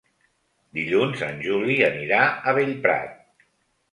[0.77, 2.21] Dilluns en Juli anirà
[2.53, 3.45] a Bellprat.